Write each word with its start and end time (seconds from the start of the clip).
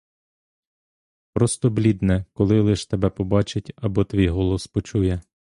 Просто 1.33 1.69
блідне, 1.69 2.25
коли 2.33 2.61
лиш 2.61 2.85
тебе 2.85 3.09
побачить 3.09 3.71
або 3.75 4.03
твій 4.03 4.27
голос 4.29 4.67
почує. 4.67 5.21